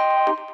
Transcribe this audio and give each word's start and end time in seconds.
you. 0.00 0.53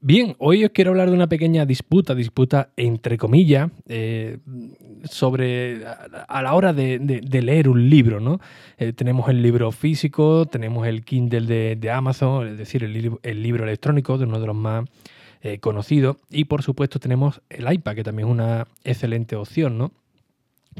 Bien, 0.00 0.36
hoy 0.38 0.64
os 0.64 0.70
quiero 0.70 0.92
hablar 0.92 1.08
de 1.08 1.16
una 1.16 1.26
pequeña 1.26 1.66
disputa, 1.66 2.14
disputa 2.14 2.70
entre 2.76 3.18
comillas, 3.18 3.68
eh, 3.88 4.38
sobre 5.02 5.84
a, 5.84 6.40
la 6.40 6.54
hora 6.54 6.72
de, 6.72 7.20
leer 7.42 7.68
un 7.68 7.90
libro, 7.90 8.20
¿no? 8.20 8.40
Eh, 8.78 8.92
tenemos 8.92 9.28
el 9.28 9.42
libro 9.42 9.72
físico, 9.72 10.46
tenemos 10.46 10.86
el 10.86 11.04
Kindle 11.04 11.74
de, 11.74 11.90
Amazon, 11.90 12.46
es 12.46 12.58
decir, 12.58 12.84
el, 12.84 13.42
libro 13.42 13.64
electrónico 13.64 14.18
de 14.18 14.26
uno 14.26 14.38
de 14.38 14.46
los 14.46 14.54
más 14.54 14.84
eh, 15.42 15.58
conocidos, 15.58 16.16
y 16.30 16.44
por 16.44 16.62
supuesto 16.62 17.00
tenemos 17.00 17.40
el 17.50 17.70
iPad, 17.72 17.96
que 17.96 18.04
también 18.04 18.28
es 18.28 18.32
una 18.34 18.68
excelente 18.84 19.34
opción, 19.34 19.78
¿no? 19.78 19.90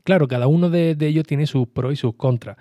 Claro, 0.04 0.28
cada 0.28 0.46
uno 0.46 0.70
de, 0.70 0.94
de 0.94 1.08
ellos 1.08 1.26
tiene 1.26 1.48
sus 1.48 1.66
pros 1.66 1.92
y 1.92 1.96
sus 1.96 2.14
contras 2.14 2.56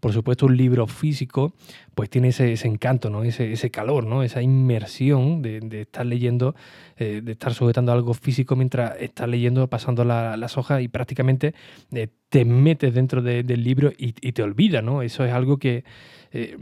por 0.00 0.12
supuesto 0.12 0.46
un 0.46 0.56
libro 0.56 0.86
físico 0.86 1.54
pues 1.94 2.10
tiene 2.10 2.28
ese, 2.28 2.52
encanto, 2.66 3.08
¿no? 3.08 3.24
Ese, 3.24 3.52
ese, 3.52 3.70
calor, 3.70 4.06
¿no? 4.06 4.22
esa 4.22 4.42
inmersión 4.42 5.40
de, 5.40 5.80
estar 5.80 6.04
leyendo, 6.04 6.54
eh, 6.98 7.22
de 7.24 7.32
estar 7.32 7.54
sujetando 7.54 7.90
algo 7.90 8.12
físico 8.12 8.54
mientras 8.54 9.00
estás 9.00 9.28
leyendo, 9.28 9.66
pasando 9.68 10.04
las 10.04 10.58
hojas 10.58 10.82
y 10.82 10.88
prácticamente 10.88 11.54
eh, 11.92 12.08
te 12.28 12.44
metes 12.44 12.92
dentro 12.92 13.22
del 13.22 13.64
libro 13.64 13.92
y, 13.96 14.12
te 14.12 14.42
olvida, 14.42 14.82
¿no? 14.82 15.00
Eso 15.00 15.24
es 15.24 15.32
algo 15.32 15.56
que 15.56 15.84
eh, 16.32 16.58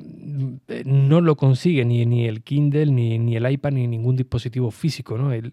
no 0.85 1.21
lo 1.21 1.37
consigue 1.37 1.85
ni, 1.85 2.07
ni 2.07 2.29
el 2.29 2.43
Kindle, 2.43 2.87
ni, 2.87 3.19
ni, 3.19 3.35
el 3.35 3.51
iPad, 3.51 3.73
ni 3.73 3.89
ningún 3.89 4.15
dispositivo 4.15 4.71
físico, 4.71 5.19
¿no? 5.19 5.33
El, 5.33 5.53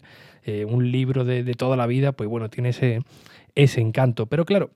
un 0.66 0.90
libro 0.90 1.24
de, 1.24 1.42
de, 1.44 1.54
toda 1.54 1.76
la 1.76 1.86
vida, 1.86 2.12
pues 2.12 2.28
bueno, 2.28 2.50
tiene 2.50 2.68
ese, 2.70 3.00
ese 3.54 3.80
encanto. 3.80 4.26
Pero 4.26 4.44
claro, 4.44 4.70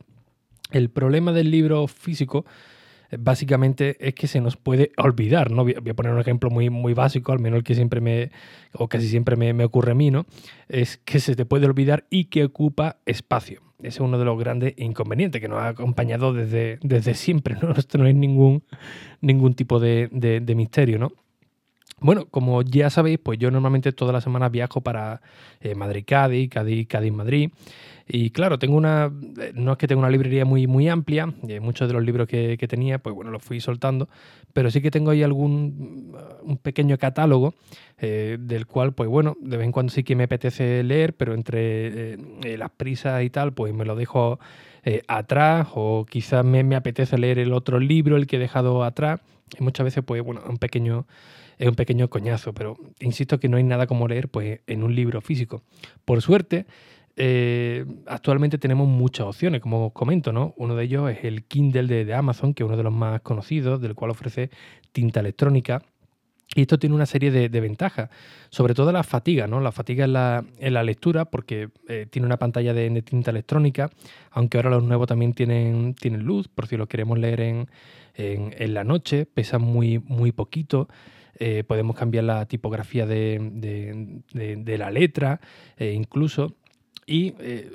el 0.72 0.90
problema 0.90 1.32
del 1.32 1.50
libro 1.50 1.86
físico 1.86 2.44
básicamente 3.18 3.96
es 4.06 4.14
que 4.14 4.26
se 4.26 4.40
nos 4.40 4.56
puede 4.56 4.92
olvidar, 4.96 5.50
¿no? 5.50 5.64
Voy 5.64 5.90
a 5.90 5.94
poner 5.94 6.12
un 6.12 6.20
ejemplo 6.20 6.50
muy, 6.50 6.70
muy 6.70 6.94
básico, 6.94 7.32
al 7.32 7.38
menos 7.38 7.58
el 7.58 7.64
que 7.64 7.74
siempre 7.74 8.00
me, 8.00 8.30
o 8.72 8.88
casi 8.88 9.08
siempre 9.08 9.36
me, 9.36 9.64
ocurre 9.64 9.92
a 9.92 9.94
mí, 9.94 10.10
¿no? 10.10 10.26
Es 10.68 10.98
que 10.98 11.20
se 11.20 11.36
te 11.36 11.46
puede 11.46 11.66
olvidar 11.66 12.06
y 12.10 12.26
que 12.26 12.44
ocupa 12.44 12.98
espacio. 13.06 13.62
Ese 13.78 13.88
es 13.88 14.00
uno 14.00 14.18
de 14.18 14.24
los 14.24 14.38
grandes 14.38 14.74
inconvenientes 14.78 15.40
que 15.40 15.48
nos 15.48 15.60
ha 15.60 15.68
acompañado 15.68 16.32
desde, 16.32 16.78
desde 16.82 17.14
siempre, 17.14 17.56
¿no? 17.60 17.72
Esto 17.76 17.98
no 17.98 18.06
es 18.06 18.14
ningún, 18.14 18.64
ningún 19.20 19.54
tipo 19.54 19.78
de, 19.78 20.08
de 20.10 20.54
misterio, 20.54 20.98
¿no? 20.98 21.12
Bueno, 21.98 22.26
como 22.26 22.60
ya 22.60 22.90
sabéis, 22.90 23.18
pues 23.18 23.38
yo 23.38 23.50
normalmente 23.50 23.90
todas 23.90 24.12
las 24.12 24.22
semanas 24.22 24.52
viajo 24.52 24.82
para 24.82 25.22
eh, 25.60 25.74
Madrid-Cádiz, 25.74 26.50
Cádiz-Madrid. 26.50 27.50
Y 28.06 28.30
claro, 28.30 28.58
tengo 28.58 28.76
una. 28.76 29.10
Eh, 29.40 29.52
no 29.54 29.72
es 29.72 29.78
que 29.78 29.88
tenga 29.88 30.00
una 30.00 30.10
librería 30.10 30.44
muy, 30.44 30.66
muy 30.66 30.90
amplia. 30.90 31.32
Eh, 31.48 31.58
muchos 31.58 31.88
de 31.88 31.94
los 31.94 32.04
libros 32.04 32.28
que, 32.28 32.58
tenía, 32.68 32.98
pues 32.98 33.14
bueno, 33.14 33.30
los 33.30 33.42
fui 33.42 33.60
soltando. 33.60 34.10
Pero 34.52 34.70
sí 34.70 34.82
que 34.82 34.90
tengo 34.90 35.10
ahí 35.10 35.22
algún 35.22 36.10
mm, 36.12 36.50
un 36.50 36.58
pequeño 36.58 36.98
catálogo 36.98 37.54
del 37.98 38.66
cual, 38.66 38.92
pues 38.92 39.08
bueno, 39.08 39.34
de 39.40 39.56
vez 39.56 39.64
en 39.64 39.72
cuando 39.72 39.90
sí 39.90 40.04
que 40.04 40.14
me 40.14 40.24
apetece 40.24 40.82
leer, 40.82 41.16
pero 41.16 41.32
entre 41.32 42.18
las 42.58 42.70
prisas 42.70 43.22
y 43.24 43.30
tal, 43.30 43.54
pues 43.54 43.72
me 43.72 43.86
lo 43.86 43.96
dejo 43.96 44.38
atrás. 45.08 45.68
O 45.74 46.04
quizás 46.04 46.44
me, 46.44 46.62
me 46.62 46.76
apetece 46.76 47.16
leer 47.16 47.38
el 47.38 47.54
otro 47.54 47.80
libro, 47.80 48.18
el 48.18 48.26
que 48.26 48.36
he 48.36 48.38
dejado 48.38 48.84
atrás. 48.84 49.20
Y 49.58 49.62
muchas 49.62 49.84
veces, 49.84 50.04
pues 50.04 50.22
bueno, 50.22 50.42
un 50.46 50.58
pequeño 50.58 51.06
es 51.58 51.68
un 51.68 51.74
pequeño 51.74 52.08
coñazo, 52.08 52.52
pero 52.52 52.76
insisto 53.00 53.40
que 53.40 53.48
no 53.48 53.56
hay 53.56 53.64
nada 53.64 53.86
como 53.86 54.08
leer 54.08 54.28
pues, 54.28 54.60
en 54.66 54.82
un 54.82 54.94
libro 54.94 55.20
físico. 55.20 55.62
Por 56.04 56.22
suerte, 56.22 56.66
eh, 57.18 57.86
actualmente 58.06 58.58
tenemos 58.58 58.86
muchas 58.86 59.26
opciones, 59.26 59.62
como 59.62 59.86
os 59.86 59.92
comento, 59.92 60.32
¿no? 60.32 60.52
Uno 60.58 60.76
de 60.76 60.84
ellos 60.84 61.10
es 61.10 61.24
el 61.24 61.44
Kindle 61.44 62.04
de, 62.04 62.14
Amazon, 62.14 62.52
que 62.52 62.62
es 62.62 62.66
uno 62.66 62.76
de 62.76 62.82
los 62.82 62.92
más 62.92 63.22
conocidos, 63.22 63.80
del 63.80 63.94
cual 63.94 64.10
ofrece 64.10 64.50
tinta 64.92 65.20
electrónica. 65.20 65.82
Y 66.54 66.62
esto 66.62 66.78
tiene 66.78 66.94
una 66.94 67.06
serie 67.06 67.30
de, 67.30 67.60
ventajas, 67.60 68.08
sobre 68.50 68.72
todo 68.72 68.92
la 68.92 69.02
fatiga, 69.02 69.46
¿no? 69.46 69.60
La 69.60 69.72
fatiga 69.72 70.04
en 70.04 70.12
la, 70.12 70.44
en 70.58 70.74
la 70.74 70.84
lectura, 70.84 71.24
porque 71.24 71.70
eh, 71.88 72.06
tiene 72.08 72.26
una 72.26 72.38
pantalla 72.38 72.72
de, 72.72 73.02
tinta 73.02 73.30
electrónica, 73.30 73.90
aunque 74.30 74.56
ahora 74.56 74.70
los 74.70 74.84
nuevos 74.84 75.08
también 75.08 75.32
tienen, 75.32 75.94
tienen 75.94 76.22
luz, 76.22 76.48
por 76.48 76.66
si 76.66 76.76
lo 76.76 76.86
queremos 76.86 77.18
leer 77.18 77.40
en, 77.40 77.68
en, 78.14 78.74
la 78.74 78.84
noche, 78.84 79.26
pesa 79.26 79.58
muy, 79.58 79.98
muy 79.98 80.32
poquito. 80.32 80.88
Eh, 81.38 81.64
podemos 81.64 81.96
cambiar 81.96 82.24
la 82.24 82.46
tipografía 82.46 83.06
de, 83.06 84.22
la 84.78 84.90
letra, 84.90 85.40
eh, 85.76 85.92
incluso. 85.92 86.54
Y 87.06 87.34
eh, 87.38 87.70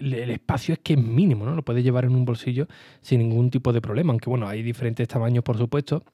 el, 0.00 0.30
espacio 0.30 0.74
es 0.74 0.78
que 0.80 0.94
es 0.94 0.98
mínimo, 0.98 1.44
¿no? 1.44 1.54
Lo 1.54 1.62
puedes 1.62 1.84
llevar 1.84 2.04
en 2.04 2.14
un 2.14 2.24
bolsillo 2.24 2.68
sin 3.00 3.18
ningún 3.18 3.50
tipo 3.50 3.72
de 3.72 3.80
problema, 3.80 4.12
aunque 4.12 4.30
bueno, 4.30 4.48
hay 4.48 4.62
diferentes 4.62 5.06
tamaños, 5.08 5.44
por 5.44 5.58
supuesto. 5.58 6.04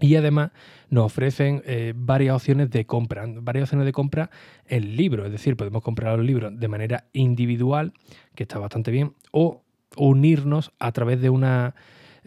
Y 0.00 0.16
además 0.16 0.50
nos 0.90 1.06
ofrecen 1.06 1.62
varias 1.94 2.36
opciones 2.36 2.70
de 2.70 2.84
compra, 2.84 3.24
varias 3.26 3.64
opciones 3.64 3.86
de 3.86 3.92
compra 3.92 4.30
en 4.66 4.94
libros, 4.94 5.24
es 5.24 5.32
decir, 5.32 5.56
podemos 5.56 5.82
comprar 5.82 6.18
los 6.18 6.26
libros 6.26 6.52
de 6.60 6.68
manera 6.68 7.06
individual, 7.14 7.94
que 8.34 8.42
está 8.42 8.58
bastante 8.58 8.90
bien, 8.90 9.14
o 9.30 9.62
unirnos 9.96 10.72
a 10.78 10.92
través 10.92 11.22
de 11.22 11.30
una 11.30 11.74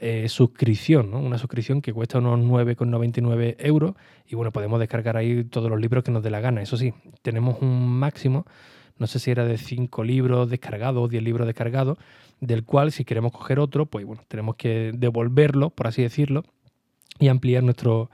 eh, 0.01 0.29
suscripción, 0.29 1.11
¿no? 1.11 1.19
una 1.19 1.37
suscripción 1.37 1.81
que 1.81 1.93
cuesta 1.93 2.19
unos 2.19 2.39
9,99 2.39 3.55
euros 3.59 3.95
y 4.25 4.35
bueno, 4.35 4.51
podemos 4.51 4.79
descargar 4.79 5.17
ahí 5.17 5.43
todos 5.43 5.69
los 5.69 5.79
libros 5.79 6.03
que 6.03 6.11
nos 6.11 6.23
dé 6.23 6.29
la 6.29 6.39
gana. 6.39 6.61
Eso 6.61 6.77
sí, 6.77 6.93
tenemos 7.21 7.61
un 7.61 7.87
máximo, 7.87 8.45
no 8.97 9.07
sé 9.07 9.19
si 9.19 9.31
era 9.31 9.45
de 9.45 9.57
5 9.57 10.03
libros 10.03 10.49
descargados 10.49 11.03
o 11.03 11.07
10 11.07 11.23
libros 11.23 11.47
descargados, 11.47 11.97
del 12.39 12.63
cual 12.63 12.91
si 12.91 13.03
queremos 13.03 13.31
coger 13.31 13.59
otro, 13.59 13.85
pues 13.87 14.05
bueno, 14.05 14.23
tenemos 14.27 14.55
que 14.55 14.91
devolverlo, 14.95 15.69
por 15.69 15.87
así 15.87 16.01
decirlo, 16.01 16.43
y 17.19 17.27
ampliar 17.27 17.63
nuestro, 17.63 18.09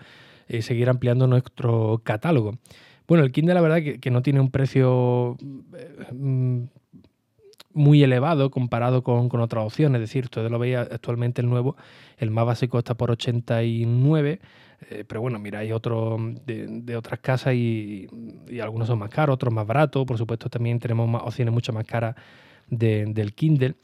eh, 0.47 0.61
seguir 0.61 0.89
ampliando 0.89 1.27
nuestro 1.27 2.01
catálogo. 2.03 2.57
Bueno, 3.07 3.23
el 3.23 3.31
Kindle 3.31 3.53
la 3.53 3.61
verdad 3.61 3.99
que, 3.99 4.11
no 4.11 4.23
tiene 4.23 4.39
un 4.39 4.49
precio 4.49 5.37
eh, 5.77 6.07
mm, 6.11 6.63
muy 7.75 8.01
elevado 8.01 8.49
comparado 8.49 9.03
con, 9.03 9.29
otras 9.39 9.65
opciones. 9.65 10.01
Es 10.01 10.09
decir, 10.09 10.23
ustedes 10.23 10.49
lo 10.49 10.57
veis 10.57 10.77
actualmente 10.77 11.41
el 11.41 11.49
nuevo, 11.49 11.75
el 12.17 12.31
más 12.31 12.45
básico 12.45 12.79
está 12.79 12.95
por 12.95 13.11
89, 13.11 14.39
eh, 14.89 15.03
pero 15.07 15.21
bueno, 15.21 15.39
hay 15.57 15.71
otros 15.71 16.19
de, 16.45 16.95
otras 16.95 17.19
casas 17.19 17.53
y, 17.53 18.07
algunos 18.61 18.87
son 18.87 18.99
más 18.99 19.09
caros, 19.09 19.35
otros 19.35 19.53
más 19.53 19.67
baratos. 19.67 20.05
Por 20.05 20.17
supuesto, 20.17 20.49
también 20.49 20.79
tenemos 20.79 21.07
más 21.07 21.21
opciones 21.23 21.53
mucho 21.53 21.73
más 21.73 21.85
caras 21.85 22.15
del 22.67 23.33
Kindle. 23.35 23.75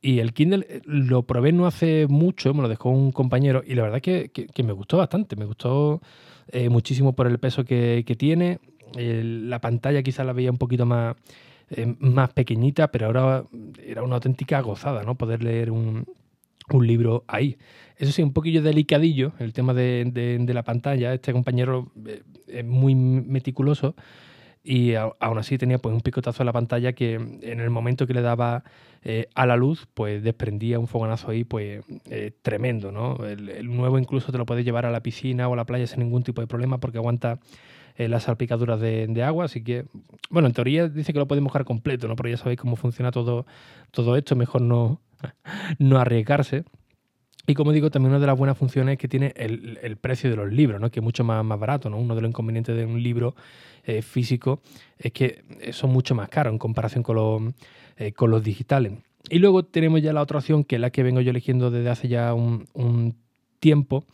Y 0.00 0.20
el 0.20 0.32
Kindle 0.32 0.66
eh, 0.68 0.80
lo 0.84 1.24
probé 1.24 1.52
no 1.52 1.66
hace 1.66 2.06
mucho, 2.08 2.54
me 2.54 2.62
lo 2.62 2.68
dejó 2.68 2.90
un 2.90 3.12
compañero 3.12 3.62
y 3.64 3.74
la 3.74 3.82
verdad 3.82 4.00
que, 4.00 4.30
que, 4.30 4.62
me 4.62 4.72
gustó 4.72 4.98
bastante, 4.98 5.36
me 5.36 5.44
gustó 5.44 6.00
eh, 6.48 6.68
muchísimo 6.68 7.12
por 7.12 7.26
el 7.28 7.38
peso 7.38 7.64
que, 7.64 8.04
tiene. 8.18 8.58
la 8.96 9.60
pantalla 9.60 10.02
quizá 10.02 10.24
la 10.24 10.32
veía 10.32 10.50
un 10.50 10.58
poquito 10.58 10.86
más 10.86 11.16
eh, 11.74 11.94
más 12.00 12.32
pequeñita, 12.32 12.92
pero 12.92 13.06
ahora 13.06 13.44
era 13.84 14.02
una 14.02 14.16
auténtica 14.16 14.60
gozada, 14.60 15.02
¿no? 15.04 15.14
Poder 15.16 15.42
leer 15.42 15.70
un, 15.70 16.06
libro 16.80 17.24
ahí. 17.28 17.58
Eso 17.96 18.12
sí, 18.12 18.22
un 18.22 18.32
poquillo 18.32 18.62
delicadillo 18.62 19.32
el 19.38 19.52
tema 19.52 19.74
de, 19.74 20.44
la 20.48 20.62
pantalla. 20.62 21.12
Este 21.12 21.32
compañero 21.32 21.92
eh, 22.06 22.22
es 22.46 22.64
muy 22.64 22.94
meticuloso 22.94 23.94
y 24.64 24.94
aún 24.94 25.38
así 25.38 25.58
tenía 25.58 25.78
pues 25.78 25.94
un 25.94 26.00
picotazo 26.00 26.42
en 26.42 26.46
la 26.46 26.52
pantalla 26.52 26.92
que 26.92 27.14
en 27.14 27.60
el 27.60 27.68
momento 27.68 28.06
que 28.06 28.14
le 28.14 28.22
daba 28.22 28.64
eh, 29.02 29.28
a 29.34 29.44
la 29.44 29.56
luz 29.56 29.88
pues 29.92 30.22
desprendía 30.22 30.78
un 30.78 30.86
fogonazo 30.86 31.32
ahí 31.32 31.42
pues 31.42 31.82
tremendo 32.42 32.92
no 32.92 33.26
el, 33.26 33.48
el, 33.48 33.76
nuevo 33.76 33.98
incluso 33.98 34.30
te 34.30 34.38
lo 34.38 34.46
puedes 34.46 34.64
llevar 34.64 34.86
a 34.86 34.92
la 34.92 35.02
piscina 35.02 35.48
o 35.48 35.54
a 35.54 35.56
la 35.56 35.66
playa 35.66 35.88
sin 35.88 35.98
ningún 35.98 36.22
tipo 36.22 36.40
de 36.40 36.46
problema 36.46 36.78
porque 36.78 36.98
aguanta 36.98 37.40
eh, 37.96 38.08
las 38.08 38.24
salpicaduras 38.24 38.80
de, 38.80 39.22
agua, 39.22 39.46
así 39.46 39.62
que, 39.62 39.84
bueno, 40.30 40.48
en 40.48 40.54
teoría 40.54 40.88
dice 40.88 41.12
que 41.12 41.18
lo 41.18 41.26
podemos 41.28 41.52
dejar 41.52 41.64
completo, 41.64 42.08
¿no? 42.08 42.16
Pero 42.16 42.28
ya 42.28 42.36
sabéis 42.36 42.60
cómo 42.60 42.76
funciona 42.76 43.10
todo, 43.10 43.46
todo 43.90 44.16
esto, 44.16 44.36
mejor 44.36 44.62
no, 44.62 45.00
no 45.78 45.98
arriesgarse. 45.98 46.64
Y 47.46 47.54
como 47.54 47.72
digo, 47.72 47.90
también 47.90 48.10
una 48.10 48.20
de 48.20 48.26
las 48.26 48.38
buenas 48.38 48.56
funciones 48.56 48.92
es 48.92 48.98
que 48.98 49.08
tiene 49.08 49.32
el, 49.36 49.96
precio 50.00 50.30
de 50.30 50.36
los 50.36 50.52
libros, 50.52 50.80
¿no? 50.80 50.90
que 50.90 51.00
es 51.00 51.04
mucho 51.04 51.24
más, 51.24 51.44
más 51.44 51.58
barato. 51.58 51.90
¿no? 51.90 51.98
Uno 51.98 52.14
de 52.14 52.20
los 52.20 52.28
inconvenientes 52.28 52.76
de 52.76 52.86
un 52.86 53.02
libro 53.02 53.34
eh, 53.84 54.00
físico 54.00 54.60
es 54.96 55.10
que 55.10 55.42
son 55.72 55.90
mucho 55.90 56.14
más 56.14 56.28
caros 56.28 56.52
en 56.52 56.58
comparación 56.58 57.02
con 57.02 57.16
los, 57.16 57.42
eh, 57.96 58.12
con 58.12 58.30
los 58.30 58.44
digitales. 58.44 58.92
Y 59.28 59.38
luego 59.38 59.64
tenemos 59.64 60.02
ya 60.02 60.12
la 60.12 60.22
otra 60.22 60.38
opción, 60.38 60.64
que 60.64 60.76
es 60.76 60.80
la 60.80 60.90
que 60.90 61.02
vengo 61.02 61.20
yo 61.20 61.30
eligiendo 61.30 61.70
desde 61.70 61.90
hace 61.90 62.08
ya 62.08 62.34
un, 62.34 63.16
tiempo, 63.60 64.04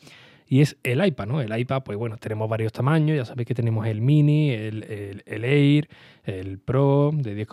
y 0.49 0.63
es 0.63 0.79
el 0.83 1.05
iPad, 1.05 1.27
¿no? 1.27 1.41
El 1.43 1.57
iPad, 1.57 1.83
pues 1.83 1.99
bueno, 1.99 2.17
tenemos 2.17 2.49
varios 2.49 2.73
tamaños, 2.73 3.17
ya 3.17 3.25
sabéis 3.27 3.47
que 3.47 3.55
tenemos 3.55 3.87
el 3.87 4.01
mini, 4.01 4.51
el, 4.51 4.83
Air, 5.27 5.89
el 6.25 6.59
Pro 6.59 7.11
de 7.13 7.35
10, 7.35 7.49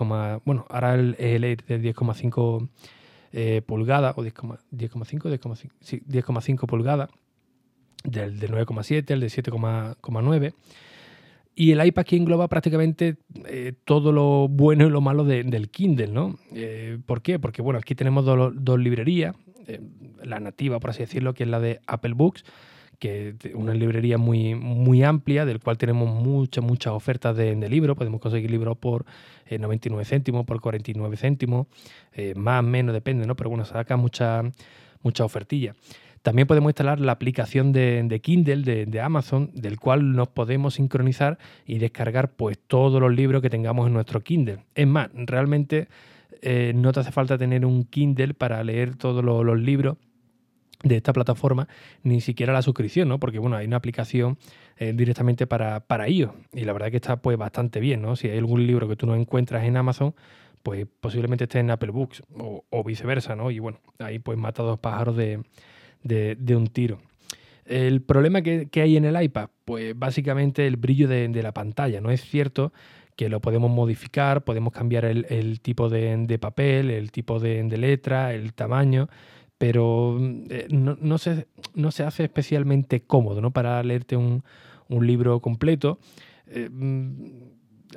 bueno, 0.45 0.65
ahora 0.69 0.95
el, 0.95 1.15
Air 1.19 1.65
de 1.65 1.93
10,5 1.93 2.69
eh, 3.33 3.61
pulgadas, 3.65 4.17
o 4.17 4.23
10,5, 4.23 4.59
10,5, 4.71 5.69
sí, 5.81 6.01
10,5 6.07 6.65
pulgadas, 6.67 7.09
del 8.05 8.39
de 8.39 8.49
9,7, 8.49 9.11
el 9.11 9.19
de 9.19 9.27
7,9. 9.27 10.53
Y 11.57 11.71
el 11.71 11.85
iPad 11.85 12.05
que 12.05 12.17
engloba 12.17 12.47
prácticamente 12.47 13.17
eh, 13.45 13.73
todo 13.83 14.11
lo 14.11 14.47
bueno 14.47 14.87
y 14.87 14.89
lo 14.89 15.01
malo 15.01 15.23
del 15.23 15.69
Kindle, 15.69 16.07
¿no? 16.07 16.37
Eh, 16.53 16.97
¿Por 17.05 17.21
qué? 17.21 17.39
Porque, 17.39 17.61
bueno, 17.61 17.79
aquí 17.79 17.95
tenemos 17.95 18.25
dos, 18.25 18.79
librerías, 18.79 19.35
la 20.23 20.39
nativa, 20.39 20.79
por 20.79 20.91
así 20.91 20.99
decirlo, 20.99 21.33
que 21.33 21.43
es 21.43 21.49
la 21.49 21.59
de 21.59 21.79
Apple 21.87 22.13
Books, 22.13 22.43
que 22.95 23.35
una 23.53 23.73
librería 23.73 24.17
muy, 24.17 24.55
muy 24.55 25.03
amplia, 25.03 25.45
del 25.45 25.59
cual 25.59 25.77
tenemos 25.77 26.09
muchas, 26.09 26.63
muchas 26.63 26.93
ofertas 26.93 27.35
de, 27.35 27.55
libros. 27.69 27.97
Podemos 27.97 28.21
conseguir 28.21 28.51
libros 28.51 28.77
por 28.77 29.05
99 29.49 30.05
céntimos, 30.05 30.45
por 30.45 30.61
49 30.61 31.17
céntimos, 31.17 31.67
más, 32.35 32.63
menos, 32.63 32.93
depende, 32.93 33.25
¿no? 33.25 33.35
Pero 33.35 33.49
bueno, 33.49 33.65
saca 33.65 33.97
mucha, 33.97 34.43
mucha 35.01 35.23
ofertilla. 35.25 35.73
También 36.25 36.47
podemos 36.47 36.71
instalar 36.71 36.99
la 36.99 37.11
aplicación 37.11 37.71
de, 37.71 38.19
Kindle 38.23 38.85
de, 38.87 38.99
Amazon, 38.99 39.51
del 39.53 39.79
cual 39.79 40.13
nos 40.13 40.27
podemos 40.27 40.73
sincronizar 40.73 41.37
y 41.67 41.77
descargar 41.77 42.31
pues, 42.31 42.57
todos 42.57 42.99
los 42.99 43.13
libros 43.13 43.43
que 43.43 43.51
tengamos 43.51 43.85
en 43.85 43.93
nuestro 43.93 44.21
Kindle. 44.21 44.63
Es 44.73 44.87
más, 44.87 45.11
realmente 45.13 45.87
eh, 46.41 46.73
no 46.73 46.91
te 46.93 47.01
hace 47.01 47.11
falta 47.11 47.37
tener 47.37 47.63
un 47.63 47.83
Kindle 47.83 48.33
para 48.33 48.63
leer 48.63 48.95
todos 48.95 49.23
los, 49.23 49.59
libros 49.59 49.97
de 50.85 50.95
esta 50.97 51.11
plataforma, 51.11 51.67
ni 52.03 52.21
siquiera 52.21 52.53
la 52.53 52.61
suscripción, 52.61 53.09
¿no? 53.09 53.19
Porque 53.19 53.39
bueno, 53.39 53.57
hay 53.57 53.65
una 53.65 53.77
aplicación 53.77 54.37
eh, 54.77 54.93
directamente 54.95 55.47
para, 55.47 55.81
para 55.81 56.07
iOS 56.07 56.31
y 56.53 56.63
la 56.63 56.73
verdad 56.73 56.91
que 56.91 56.97
está 56.97 57.17
pues 57.17 57.37
bastante 57.37 57.79
bien, 57.79 58.01
¿no? 58.01 58.15
Si 58.15 58.29
hay 58.29 58.37
algún 58.37 58.65
libro 58.67 58.87
que 58.87 58.95
tú 58.95 59.07
no 59.07 59.15
encuentras 59.15 59.63
en 59.65 59.77
Amazon, 59.77 60.13
pues 60.61 60.87
posiblemente 60.99 61.43
esté 61.45 61.59
en 61.59 61.71
Apple 61.71 61.91
Books 61.91 62.23
o, 62.37 62.83
viceversa, 62.83 63.35
¿no? 63.35 63.51
Y 63.51 63.59
bueno, 63.59 63.79
ahí 63.99 64.19
pues 64.19 64.37
mata 64.37 64.63
dos 64.63 64.79
pájaros 64.79 65.15
de, 65.15 65.43
de, 66.03 66.55
un 66.55 66.67
tiro. 66.67 66.99
El 67.65 68.01
problema 68.01 68.41
que, 68.41 68.69
hay 68.75 68.97
en 68.97 69.05
el 69.05 69.21
iPad, 69.21 69.49
pues 69.63 69.97
básicamente 69.97 70.67
el 70.67 70.77
brillo 70.77 71.07
de, 71.07 71.29
la 71.41 71.51
pantalla. 71.51 72.01
No 72.01 72.11
es 72.11 72.21
cierto 72.21 72.73
que 73.15 73.29
lo 73.29 73.41
podemos 73.41 73.71
modificar, 73.71 74.43
podemos 74.43 74.73
cambiar 74.73 75.05
el, 75.05 75.59
tipo 75.61 75.89
de, 75.89 76.37
papel, 76.39 76.89
el 76.89 77.11
tipo 77.11 77.39
de, 77.39 77.63
letra, 77.77 78.33
el 78.33 78.53
tamaño, 78.53 79.07
pero 79.57 80.17
eh, 80.49 80.67
no, 80.69 81.17
se, 81.17 81.47
no, 81.73 81.91
se, 81.91 82.03
hace 82.03 82.23
especialmente 82.23 83.01
cómodo 83.01 83.41
¿no? 83.41 83.51
para 83.51 83.81
leerte 83.83 84.17
un, 84.17 84.43
libro 84.89 85.39
completo. 85.39 85.99
Eh, 86.47 86.69
mm, 86.71 87.13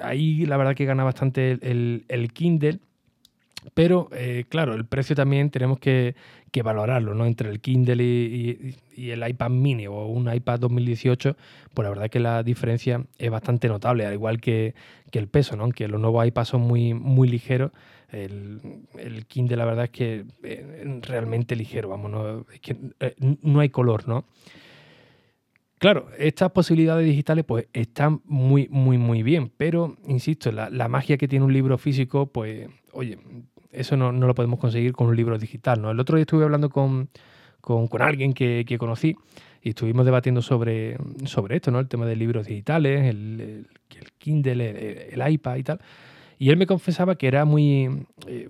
ahí 0.01 0.47
la 0.47 0.57
verdad 0.57 0.75
que 0.75 0.85
gana 0.85 1.05
bastante 1.05 1.59
el 1.61 2.33
Kindle 2.33 2.81
pero, 3.75 4.09
eh, 4.13 4.45
claro, 4.49 4.75
el 4.75 4.87
precio 4.87 5.17
también 5.17 5.51
tenemos 5.51 5.79
que, 5.79 6.15
valorarlo, 6.65 7.15
¿no? 7.15 7.25
Entre 7.25 7.49
el 7.51 7.61
Kindle 7.61 8.03
y, 8.03 8.75
el 8.97 9.29
iPad 9.29 9.51
mini 9.51 9.87
o 9.87 10.07
un 10.07 10.33
iPad 10.33 10.59
2018, 10.59 11.37
pues 11.73 11.85
la 11.85 11.91
verdad 11.91 12.11
que 12.11 12.19
la 12.19 12.43
diferencia 12.43 13.05
es 13.17 13.31
bastante 13.31 13.69
notable, 13.69 14.05
al 14.05 14.13
igual 14.13 14.41
que, 14.41 14.75
el 15.13 15.29
peso, 15.29 15.57
¿no? 15.57 15.63
Aunque 15.63 15.87
los 15.87 16.01
nuevos 16.01 16.27
iPads 16.27 16.49
son 16.49 16.63
muy, 16.63 16.95
muy 16.95 17.29
ligeros, 17.29 17.71
el, 18.11 18.61
Kindle 19.29 19.57
la 19.57 19.65
verdad 19.67 19.85
es 19.85 19.91
que 19.91 20.25
es 20.43 20.59
eh, 20.59 21.01
realmente 21.03 21.55
ligero, 21.55 21.91
vamos, 21.91 22.11
no, 22.11 22.47
es 22.53 22.61
que 22.61 22.77
eh, 23.01 23.15
no 23.43 23.61
hay 23.61 23.69
color, 23.69 24.09
¿no? 24.09 24.25
Claro, 25.79 26.09
estas 26.19 26.51
posibilidades 26.51 27.07
digitales 27.07 27.45
pues 27.45 27.69
están 27.73 28.21
muy, 28.25 28.67
muy, 28.69 28.99
muy 28.99 29.23
bien, 29.23 29.53
pero 29.57 29.97
insisto, 30.09 30.51
la, 30.51 30.71
la 30.71 30.89
magia 30.89 31.17
que 31.17 31.29
tiene 31.29 31.45
un 31.45 31.53
libro 31.53 31.79
físico, 31.79 32.27
pues, 32.27 32.69
oye, 32.99 33.17
eso 33.71 33.97
no, 33.97 34.11
lo 34.11 34.35
podemos 34.35 34.59
conseguir 34.59 34.93
con 34.93 35.07
un 35.07 35.17
libro 35.17 35.39
digital. 35.39 35.81
¿no? 35.81 35.91
El 35.91 36.01
otro 36.01 36.17
día 36.17 36.23
estuve 36.23 36.43
hablando 36.43 36.69
con, 36.69 37.09
alguien 38.01 38.33
que, 38.33 38.77
conocí 38.79 39.17
y 39.63 39.71
estuvimos 39.71 40.05
debatiendo 40.05 40.43
sobre, 40.43 40.99
sobre 41.25 41.57
esto, 41.57 41.71
¿no? 41.71 41.79
el 41.79 41.89
tema 41.89 42.07
de 42.07 42.17
libros 42.17 42.47
digitales, 42.47 43.07
el, 43.07 43.69
Kindle, 44.19 45.13
el, 45.13 45.33
iPad 45.33 45.57
y 45.57 45.63
tal. 45.63 45.81
Y 46.41 46.51
él 46.51 46.57
me 46.57 46.67
confesaba 46.67 47.15
que 47.15 47.29
era 47.29 47.45
muy, 47.45 48.07
eh, 48.27 48.49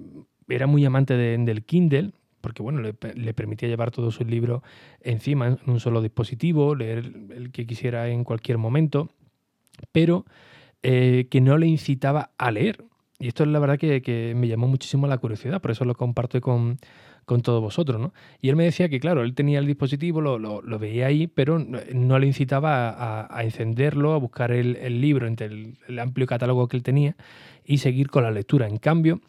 era 0.49 0.67
muy 0.67 0.85
amante 0.85 1.15
del 1.15 1.65
Kindle, 1.65 2.13
porque 2.41 2.63
bueno, 2.63 2.81
le, 2.81 2.95
permitía 3.35 3.69
llevar 3.69 3.91
todos 3.91 4.15
sus 4.15 4.27
libros 4.27 4.63
encima 5.03 5.49
en 5.49 5.59
un 5.67 5.81
solo 5.81 6.01
dispositivo, 6.01 6.75
leer 6.75 7.13
el 7.35 7.51
que 7.53 7.67
quisiera 7.67 8.09
en 8.09 8.25
cualquier 8.25 8.57
momento, 8.57 9.11
pero 9.93 10.25
eh, 10.83 11.27
que 11.31 11.43
no 11.43 11.59
le 11.59 11.67
incitaba 11.67 12.31
a 12.39 12.51
leer. 12.51 12.85
Y 13.21 13.29
esto 13.29 13.43
es 13.43 13.49
la 13.49 13.59
verdad 13.59 13.79
que, 13.79 14.33
me 14.37 14.47
llamó 14.47 14.69
muchísimo 14.69 15.09
la 15.09 15.19
curiosidad, 15.19 15.61
por 15.61 15.73
eso 15.73 15.85
lo 15.85 15.95
comparto 15.95 16.41
con, 16.41 16.79
todos 17.27 17.61
vosotros. 17.61 18.01
¿no? 18.01 18.15
Y 18.41 18.49
él 18.49 18.55
me 18.55 18.65
decía 18.65 18.89
que, 18.89 19.01
claro, 19.01 19.23
él 19.23 19.35
tenía 19.35 19.59
el 19.59 19.67
dispositivo, 19.67 20.21
lo, 20.21 20.79
veía 20.79 21.07
ahí, 21.07 21.27
pero 21.27 21.59
no, 21.59 22.19
le 22.19 22.27
incitaba 22.27 23.27
a, 23.29 23.43
encenderlo, 23.43 24.13
a 24.13 24.19
buscar 24.19 24.53
el, 24.53 25.01
libro 25.01 25.27
entre 25.27 25.47
el, 25.47 25.99
amplio 25.99 26.27
catálogo 26.27 26.69
que 26.69 26.77
él 26.77 26.85
tenía 26.85 27.17
y 27.65 27.79
seguir 27.79 28.09
con 28.09 28.23
la 28.23 28.31
lectura. 28.31 28.69
En 28.69 28.77
cambio, 28.77 29.21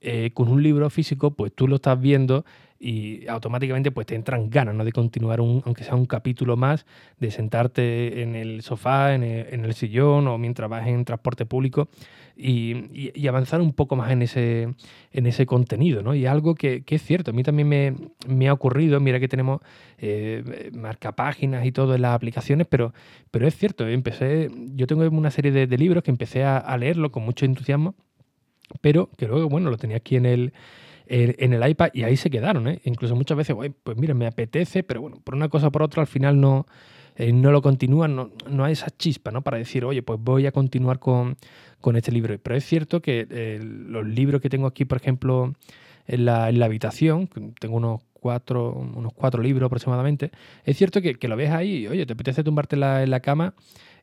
eh, 0.00 0.30
con 0.34 0.48
un 0.48 0.60
libro 0.60 0.90
físico, 0.90 1.30
pues 1.30 1.52
tú 1.54 1.68
lo 1.68 1.76
estás 1.76 2.00
viendo 2.00 2.44
y 2.80 3.26
automáticamente 3.26 3.90
pues 3.90 4.06
te 4.06 4.14
entran 4.14 4.50
ganas 4.50 4.74
¿no? 4.74 4.84
de 4.84 4.92
continuar, 4.92 5.40
un, 5.40 5.62
aunque 5.64 5.82
sea 5.82 5.96
un 5.96 6.06
capítulo 6.06 6.56
más, 6.56 6.86
de 7.18 7.30
sentarte 7.30 8.22
en 8.22 8.36
el 8.36 8.62
sofá, 8.62 9.14
en 9.14 9.24
el, 9.24 9.74
sillón 9.74 10.28
o 10.28 10.38
mientras 10.38 10.70
vas 10.70 10.86
en 10.86 11.04
transporte 11.04 11.44
público 11.44 11.88
y, 12.36 13.26
avanzar 13.28 13.60
un 13.60 13.72
poco 13.72 13.96
más 13.96 14.10
en 14.12 14.22
ese, 14.22 14.74
en 15.12 15.26
ese 15.26 15.44
contenido. 15.44 16.02
¿no? 16.02 16.14
Y 16.14 16.26
algo 16.26 16.54
que, 16.54 16.84
es 16.86 17.02
cierto, 17.02 17.32
a 17.32 17.34
mí 17.34 17.42
también 17.42 17.68
me, 18.26 18.48
ha 18.48 18.52
ocurrido, 18.52 19.00
mira 19.00 19.18
que 19.18 19.28
tenemos 19.28 19.60
eh, 19.98 20.70
marcapáginas 20.72 21.66
y 21.66 21.72
todo 21.72 21.96
en 21.96 22.02
las 22.02 22.14
aplicaciones, 22.14 22.66
pero, 22.68 22.94
pero 23.30 23.48
es 23.48 23.56
cierto, 23.56 23.88
empecé, 23.88 24.50
yo 24.74 24.86
tengo 24.86 25.06
una 25.08 25.30
serie 25.30 25.50
de, 25.50 25.78
libros 25.78 26.02
que 26.02 26.10
empecé 26.10 26.44
a, 26.44 26.58
a 26.58 26.76
leerlo 26.76 27.10
con 27.12 27.24
mucho 27.24 27.44
entusiasmo, 27.44 27.94
pero 28.80 29.10
que 29.16 29.26
luego, 29.26 29.48
bueno, 29.48 29.70
lo 29.70 29.76
tenía 29.76 29.96
aquí 29.96 30.16
en 30.16 30.26
el 30.26 30.52
en 31.08 31.52
el 31.52 31.68
iPad 31.68 31.90
y 31.92 32.02
ahí 32.04 32.16
se 32.16 32.30
quedaron. 32.30 32.68
¿eh? 32.68 32.80
Incluso 32.84 33.16
muchas 33.16 33.36
veces, 33.36 33.56
pues 33.82 33.96
mira, 33.96 34.14
me 34.14 34.26
apetece, 34.26 34.82
pero 34.82 35.00
bueno, 35.00 35.20
por 35.22 35.34
una 35.34 35.48
cosa 35.48 35.68
o 35.68 35.72
por 35.72 35.82
otra 35.82 36.02
al 36.02 36.06
final 36.06 36.40
no, 36.40 36.66
eh, 37.16 37.32
no 37.32 37.50
lo 37.50 37.62
continúan, 37.62 38.14
no, 38.14 38.30
no, 38.48 38.64
hay 38.64 38.72
esa 38.72 38.90
chispa 38.90 39.30
¿no? 39.30 39.42
para 39.42 39.58
decir, 39.58 39.84
oye, 39.84 40.02
pues 40.02 40.20
voy 40.22 40.46
a 40.46 40.52
continuar 40.52 40.98
con, 40.98 41.36
este 41.94 42.12
libro. 42.12 42.38
Pero 42.38 42.56
es 42.56 42.64
cierto 42.64 43.00
que 43.00 43.26
eh, 43.30 43.60
los 43.62 44.06
libros 44.06 44.40
que 44.40 44.50
tengo 44.50 44.66
aquí, 44.66 44.84
por 44.84 44.98
ejemplo, 44.98 45.54
en 46.06 46.24
la, 46.24 46.48
en 46.48 46.58
la, 46.58 46.66
habitación, 46.66 47.28
tengo 47.60 47.76
unos 47.76 48.02
cuatro, 48.12 48.72
unos 48.72 49.12
cuatro 49.14 49.42
libros 49.42 49.66
aproximadamente, 49.66 50.30
es 50.64 50.76
cierto 50.76 51.00
que, 51.00 51.16
lo 51.28 51.36
ves 51.36 51.50
ahí 51.50 51.86
oye, 51.86 52.04
te 52.04 52.14
apetece 52.14 52.42
tumbarte 52.42 52.76
en 52.76 53.10
la 53.10 53.20
cama 53.20 53.54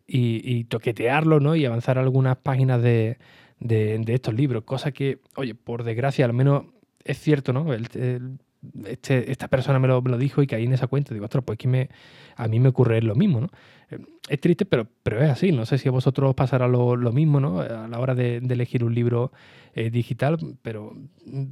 y, 0.07 0.65
toquetearlo 0.65 1.39
¿no? 1.39 1.55
y 1.55 1.65
avanzar 1.65 1.97
algunas 1.97 2.37
páginas 2.37 2.81
de, 2.81 3.17
de, 3.59 4.13
estos 4.13 4.33
libros, 4.33 4.63
cosa 4.63 4.91
que, 4.91 5.19
oye, 5.35 5.55
por 5.55 5.83
desgracia, 5.83 6.25
al 6.25 6.33
menos 6.33 6.65
es 7.05 7.19
cierto, 7.19 7.53
¿no? 7.53 7.73
este, 7.73 9.31
esta 9.31 9.47
persona 9.47 9.79
me 9.79 9.87
lo, 9.87 10.01
me 10.01 10.09
lo, 10.09 10.17
dijo 10.17 10.41
y 10.41 10.47
caí 10.47 10.65
en 10.65 10.73
esa 10.73 10.87
cuenta. 10.87 11.13
Digo, 11.13 11.25
ostras, 11.25 11.43
pues 11.45 11.57
que 11.57 11.67
me, 11.67 11.89
a 12.35 12.47
mí 12.47 12.59
me 12.59 12.69
ocurre 12.69 13.01
lo 13.01 13.15
mismo, 13.15 13.41
¿no? 13.41 13.49
Eh, 13.91 13.99
es 14.27 14.41
triste, 14.41 14.65
pero, 14.65 14.87
pero 15.03 15.23
es 15.23 15.29
así. 15.29 15.51
No 15.51 15.65
sé 15.65 15.77
si 15.77 15.87
a 15.87 15.91
vosotros 15.91 16.29
os 16.29 16.35
pasará 16.35 16.67
lo, 16.67 16.97
mismo, 17.13 17.39
¿no? 17.39 17.61
A 17.61 17.87
la 17.87 17.99
hora 17.99 18.15
de, 18.15 18.37
elegir 18.37 18.83
un 18.83 18.95
libro 18.95 19.31
eh, 19.75 19.89
digital, 19.89 20.37
pero 20.61 20.93
mm, 21.25 21.45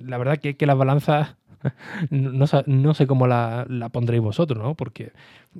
la 0.00 0.18
verdad 0.18 0.38
que, 0.38 0.56
que 0.56 0.66
las 0.66 0.76
balanzas 0.76 1.36
no, 2.10 2.44
no, 2.66 2.94
sé 2.94 3.06
cómo 3.06 3.26
la, 3.26 3.66
pondréis 3.92 4.22
vosotros, 4.22 4.62
¿no? 4.62 4.74
Porque, 4.74 5.12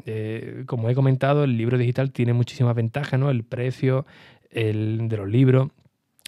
eh, 0.04 0.64
como 0.66 0.88
he 0.90 0.94
comentado, 0.94 1.44
el 1.44 1.56
libro 1.56 1.78
digital 1.78 2.12
tiene 2.12 2.32
muchísimas 2.32 2.74
ventajas, 2.74 3.18
¿no? 3.18 3.30
El 3.30 3.44
precio 3.44 4.06
el, 4.50 5.08
de 5.08 5.16
los 5.16 5.28
libros, 5.28 5.70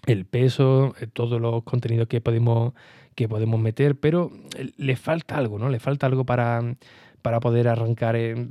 el 0.09 0.25
peso, 0.25 0.95
eh, 1.01 1.07
todos 1.07 1.41
los 1.41 1.63
contenidos 1.65 2.09
que 2.09 2.21
podemos, 2.21 2.73
que 3.15 3.29
podemos 3.29 3.61
meter, 3.61 3.97
pero 3.99 4.31
eh, 4.57 4.71
le 4.77 4.97
falta 4.97 5.37
algo, 5.37 5.59
¿no? 5.59 5.69
Le 5.69 5.79
falta 5.79 6.07
algo 6.07 6.25
para, 6.25 6.77
para 7.23 7.41
poder 7.41 7.69
arrancar, 7.69 8.17
eh, 8.17 8.49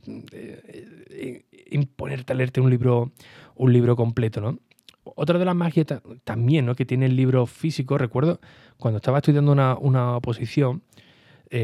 imponerte 1.70 2.34
a 2.34 2.36
leerte 2.36 2.62
un 2.62 2.70
libro, 2.70 3.12
un 3.56 3.74
libro 3.74 3.96
completo, 3.96 4.40
¿no? 4.40 4.60
Otra 5.04 5.40
de 5.40 5.46
las 5.46 5.56
magias 5.56 5.88
también 6.26 6.66
¿no? 6.66 6.76
que 6.76 6.86
tiene 6.86 7.06
el 7.06 7.16
libro 7.16 7.46
físico, 7.46 7.98
recuerdo 7.98 8.42
cuando 8.78 8.98
estaba 8.98 9.20
estudiando 9.20 9.54
una, 9.54 9.78
una 9.78 10.18
oposición, 10.18 10.84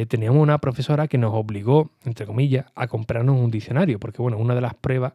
teníamos 0.08 0.42
una 0.42 0.60
profesora 0.60 1.10
que 1.10 1.18
nos 1.18 1.34
obligó, 1.34 1.92
entre 2.06 2.26
comillas, 2.26 2.68
a 2.74 2.88
comprarnos 2.88 3.38
un 3.38 3.52
diccionario, 3.52 4.00
porque 4.00 4.22
bueno, 4.22 4.38
una 4.38 4.56
de 4.56 4.62
las 4.62 4.76
pruebas 4.76 5.12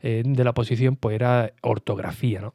de 0.00 0.42
la 0.42 0.50
oposición 0.50 0.96
pues 0.96 1.16
era 1.16 1.52
ortografía, 1.60 2.40
¿no? 2.40 2.54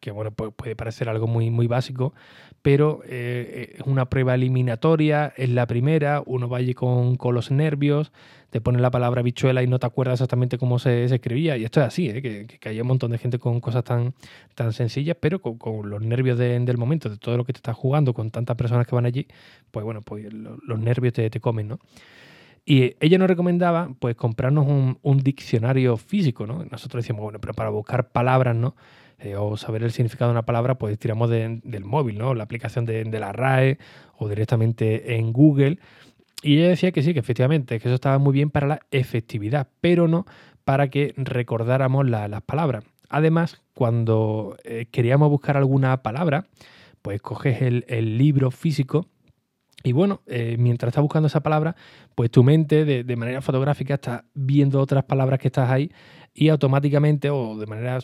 Que 0.00 0.10
bueno, 0.10 0.32
puede 0.32 0.76
parecer 0.76 1.08
algo 1.08 1.26
muy, 1.26 1.50
muy 1.50 1.66
básico, 1.66 2.14
pero 2.62 3.02
eh, 3.06 3.76
es 3.78 3.86
una 3.86 4.08
prueba 4.08 4.34
eliminatoria, 4.34 5.32
es 5.36 5.50
la 5.50 5.66
primera, 5.66 6.22
uno 6.24 6.48
va 6.48 6.58
allí 6.58 6.74
con, 6.74 7.18
los 7.22 7.50
nervios, 7.50 8.12
te 8.50 8.60
pone 8.60 8.80
la 8.80 8.90
palabra 8.90 9.22
bichuela 9.22 9.62
y 9.62 9.66
no 9.66 9.78
te 9.78 9.86
acuerdas 9.86 10.14
exactamente 10.14 10.56
cómo 10.56 10.78
se, 10.78 11.04
escribía, 11.04 11.56
y 11.56 11.64
esto 11.64 11.80
es 11.80 11.86
así, 11.86 12.08
¿eh? 12.08 12.22
que, 12.22 12.46
que, 12.46 12.68
hay 12.68 12.80
un 12.80 12.86
montón 12.86 13.10
de 13.10 13.18
gente 13.18 13.38
con 13.38 13.60
cosas 13.60 13.84
tan, 13.84 14.14
tan 14.54 14.72
sencillas, 14.72 15.16
pero 15.20 15.40
con, 15.40 15.90
los 15.90 16.00
nervios 16.00 16.38
del 16.38 16.78
momento, 16.78 17.10
de 17.10 17.18
todo 17.18 17.36
lo 17.36 17.44
que 17.44 17.52
te 17.52 17.58
estás 17.58 17.76
jugando, 17.76 18.14
con 18.14 18.30
tantas 18.30 18.56
personas 18.56 18.86
que 18.86 18.94
van 18.94 19.06
allí, 19.06 19.26
pues 19.70 19.84
bueno, 19.84 20.00
pues 20.00 20.32
los, 20.32 20.78
nervios 20.78 21.12
te, 21.12 21.28
te 21.28 21.40
comen, 21.40 21.68
¿no? 21.68 21.80
Y 22.66 22.96
ella 23.00 23.18
nos 23.18 23.28
recomendaba 23.28 23.90
pues 23.98 24.16
comprarnos 24.16 24.66
un, 24.66 24.98
un, 25.02 25.18
diccionario 25.18 25.98
físico, 25.98 26.46
¿no? 26.46 26.64
Nosotros 26.64 27.04
decíamos, 27.04 27.22
bueno, 27.22 27.38
pero 27.38 27.52
para 27.52 27.68
buscar 27.68 28.08
palabras, 28.08 28.56
¿no? 28.56 28.74
Eh, 29.24 29.36
o 29.36 29.56
saber 29.56 29.82
el 29.82 29.90
significado 29.90 30.30
de 30.30 30.32
una 30.32 30.44
palabra, 30.44 30.76
pues 30.76 30.98
tiramos 30.98 31.30
del 31.30 31.84
móvil, 31.84 32.18
¿no? 32.18 32.34
La 32.34 32.44
aplicación 32.44 32.84
de, 32.84 33.04
la 33.06 33.32
RAE 33.32 33.78
o 34.18 34.28
directamente 34.28 35.16
en 35.16 35.32
Google. 35.32 35.78
Y 36.42 36.58
ella 36.58 36.68
decía 36.68 36.92
que 36.92 37.02
sí, 37.02 37.14
que 37.14 37.20
efectivamente, 37.20 37.80
que 37.80 37.88
eso 37.88 37.94
estaba 37.94 38.18
muy 38.18 38.34
bien 38.34 38.50
para 38.50 38.66
la 38.66 38.80
efectividad, 38.90 39.68
pero 39.80 40.08
no 40.08 40.26
para 40.64 40.88
que 40.88 41.14
recordáramos 41.16 42.06
las 42.06 42.42
palabras. 42.42 42.84
Además, 43.08 43.62
cuando 43.72 44.58
eh, 44.64 44.86
queríamos 44.90 45.30
buscar 45.30 45.56
alguna 45.56 46.02
palabra, 46.02 46.46
pues 47.00 47.22
coges 47.22 47.62
el, 47.62 48.18
libro 48.18 48.50
físico 48.50 49.06
y 49.82 49.92
bueno, 49.92 50.22
eh, 50.26 50.56
mientras 50.58 50.88
estás 50.88 51.02
buscando 51.02 51.28
esa 51.28 51.42
palabra, 51.42 51.76
pues 52.14 52.30
tu 52.30 52.42
mente 52.42 52.84
de, 52.84 53.04
de, 53.04 53.16
manera 53.16 53.42
fotográfica 53.42 53.94
está 53.94 54.24
viendo 54.34 54.80
otras 54.80 55.04
palabras 55.04 55.38
que 55.38 55.48
estás 55.48 55.70
ahí 55.70 55.90
y 56.34 56.48
automáticamente 56.48 57.30
o 57.30 57.56
de 57.56 57.66
manera 57.66 58.00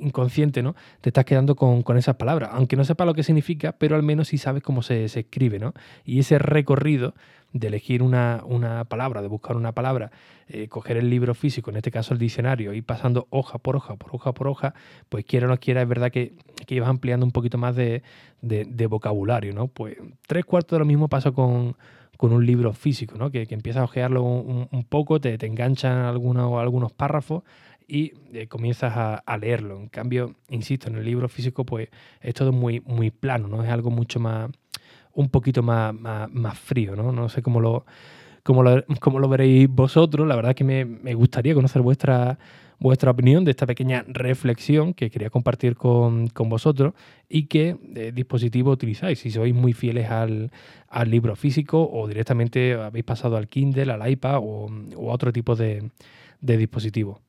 inconsciente, 0.00 0.62
¿no? 0.62 0.76
Te 1.00 1.08
estás 1.08 1.24
quedando 1.24 1.56
con, 1.56 1.96
esas 1.96 2.16
palabras, 2.16 2.50
aunque 2.52 2.76
no 2.76 2.84
sepas 2.84 3.06
lo 3.06 3.14
que 3.14 3.22
significa, 3.22 3.72
pero 3.72 3.96
al 3.96 4.02
menos 4.02 4.28
sí 4.28 4.38
sabes 4.38 4.62
cómo 4.62 4.82
se, 4.82 5.04
escribe, 5.04 5.58
¿no? 5.58 5.72
Y 6.04 6.18
ese 6.18 6.38
recorrido 6.38 7.14
de 7.52 7.68
elegir 7.68 8.02
una, 8.02 8.44
palabra, 8.88 9.22
de 9.22 9.28
buscar 9.28 9.56
una 9.56 9.72
palabra, 9.72 10.12
eh, 10.46 10.68
coger 10.68 10.98
el 10.98 11.08
libro 11.08 11.34
físico, 11.34 11.70
en 11.70 11.78
este 11.78 11.90
caso 11.90 12.12
el 12.12 12.20
diccionario, 12.20 12.74
y 12.74 12.82
pasando 12.82 13.26
hoja 13.30 13.58
por 13.58 13.76
hoja, 13.76 13.96
por 13.96 14.14
hoja 14.14 14.32
por 14.32 14.48
hoja, 14.48 14.74
pues 15.08 15.24
quiera 15.24 15.46
o 15.46 15.48
no 15.48 15.58
quiera, 15.58 15.80
es 15.80 15.88
verdad 15.88 16.12
que, 16.12 16.34
que 16.66 16.74
ibas 16.74 16.88
ampliando 16.88 17.24
un 17.24 17.32
poquito 17.32 17.56
más 17.56 17.74
de, 17.74 18.02
vocabulario, 18.88 19.54
¿no? 19.54 19.68
Pues 19.68 19.96
tres 20.26 20.44
cuartos 20.44 20.76
de 20.76 20.80
lo 20.80 20.84
mismo 20.84 21.08
pasa 21.08 21.32
con, 21.32 21.76
un 22.20 22.44
libro 22.44 22.74
físico, 22.74 23.16
¿no? 23.16 23.30
Que, 23.30 23.46
que 23.46 23.54
empiezas 23.54 23.80
a 23.80 23.84
ojearlo 23.84 24.22
un, 24.22 24.84
poco, 24.86 25.22
te, 25.22 25.38
te 25.38 25.46
enganchan 25.46 26.04
algunos, 26.04 26.60
algunos 26.60 26.92
párrafos 26.92 27.42
y 27.90 28.12
eh, 28.32 28.46
comienzas 28.46 28.92
a, 28.96 29.36
leerlo. 29.36 29.76
En 29.80 29.88
cambio, 29.88 30.36
insisto, 30.48 30.88
en 30.88 30.96
el 30.96 31.04
libro 31.04 31.28
físico 31.28 31.64
pues 31.64 31.88
es 32.20 32.34
todo 32.34 32.52
muy, 32.52 32.80
muy 32.80 33.10
plano, 33.10 33.48
¿no? 33.48 33.64
Es 33.64 33.70
algo 33.70 33.90
mucho 33.90 34.20
más, 34.20 34.48
un 35.12 35.28
poquito 35.28 35.62
más, 35.62 35.92
más, 35.92 36.58
frío, 36.58 36.94
¿no? 36.94 37.10
No 37.10 37.28
sé 37.28 37.42
cómo 37.42 37.60
lo, 37.60 37.84
cómo 38.44 38.62
cómo 39.00 39.18
lo 39.18 39.28
veréis 39.28 39.68
vosotros. 39.68 40.26
La 40.28 40.36
verdad 40.36 40.50
es 40.50 40.56
que 40.56 40.64
me, 40.64 40.84
me, 40.84 41.14
gustaría 41.14 41.52
conocer 41.52 41.82
vuestra, 41.82 42.38
vuestra 42.78 43.10
opinión 43.10 43.44
de 43.44 43.50
esta 43.50 43.66
pequeña 43.66 44.04
reflexión 44.06 44.94
que 44.94 45.10
quería 45.10 45.30
compartir 45.30 45.74
con, 45.74 46.28
con 46.28 46.48
vosotros 46.48 46.94
y 47.28 47.46
qué 47.46 47.76
eh, 47.96 48.12
dispositivo 48.14 48.70
utilizáis. 48.70 49.18
Si 49.18 49.32
sois 49.32 49.52
muy 49.52 49.72
fieles 49.72 50.10
al, 50.10 50.52
al, 50.88 51.10
libro 51.10 51.34
físico 51.34 51.90
o 51.92 52.06
directamente 52.06 52.74
habéis 52.74 53.04
pasado 53.04 53.36
al 53.36 53.48
Kindle, 53.48 53.90
al 53.90 54.08
iPad 54.08 54.38
o, 54.38 54.68
o 54.96 55.10
a 55.10 55.14
otro 55.14 55.32
tipo 55.32 55.56
de, 55.56 55.90
de 56.40 56.56
dispositivo. 56.56 57.20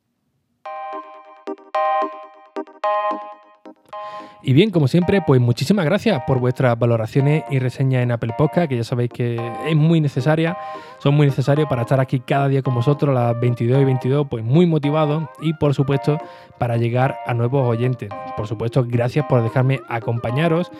Y 4.44 4.54
bien, 4.54 4.72
como 4.72 4.88
siempre, 4.88 5.22
pues 5.22 5.40
muchísimas 5.40 5.86
gracias 5.86 6.24
por 6.26 6.40
vuestras 6.40 6.78
valoraciones 6.78 7.44
y 7.52 7.60
reseñas 7.60 8.02
en 8.02 8.12
Apple 8.12 8.34
Podcast, 8.36 8.70
que 8.70 8.78
ya 8.78 8.84
sabéis 8.84 9.12
que 9.12 9.40
es 9.68 9.76
muy 9.76 10.02
necesaria, 10.02 10.58
son 10.98 11.14
muy 11.14 11.28
necesarios 11.28 11.70
para 11.70 11.84
estar 11.84 12.00
aquí 12.00 12.20
cada 12.20 12.48
día 12.48 12.64
con 12.64 12.74
vosotros 12.74 13.14
las 13.14 13.40
22 13.40 13.82
y 13.82 13.86
22, 13.86 14.28
pues 14.28 14.44
muy 14.44 14.66
motivados 14.66 15.26
y 15.42 15.54
por 15.54 15.76
supuesto 15.76 16.18
para 16.58 16.78
llegar 16.78 17.18
a 17.28 17.36
nuevos 17.36 17.70
oyentes. 17.70 18.10
Por 18.36 18.48
supuesto, 18.48 18.84
gracias 18.88 19.26
por 19.28 19.44
dejarme 19.44 19.80
acompañaros 19.88 20.72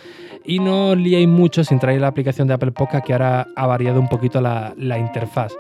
y 0.44 0.58
no 0.58 0.90
os 0.90 0.98
liéis 0.98 1.28
mucho 1.28 1.64
sin 1.64 1.78
traer 1.80 2.02
la 2.02 2.08
aplicación 2.08 2.48
de 2.48 2.56
Apple 2.56 2.72
Podcast 2.72 3.06
que 3.06 3.14
ahora 3.14 3.46
ha 3.56 3.68
variado 3.68 4.00
un 4.00 4.10
poquito 4.10 4.42
la 4.42 4.98
interfaz. 4.98 5.54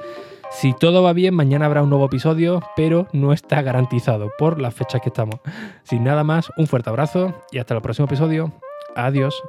Si 0.52 0.74
todo 0.74 1.02
va 1.02 1.14
bien, 1.14 1.34
mañana 1.34 1.66
habrá 1.66 1.82
un 1.82 1.90
nuevo 1.90 2.06
episodio, 2.06 2.62
pero 2.76 3.08
no 3.14 3.32
está 3.34 3.62
garantizado 3.62 4.30
por 4.38 4.60
las 4.60 4.76
fechas 4.76 5.02
que 5.02 5.10
estamos. 5.10 5.40
Sin 5.84 6.04
nada 6.04 6.24
más, 6.24 6.52
un 6.58 6.68
fuerte 6.68 6.90
abrazo 6.90 7.34
y 7.52 7.60
hasta 7.60 7.74
el 7.74 7.82
próximo 7.82 8.06
episodio. 8.06 8.52
Adiós. 8.96 9.42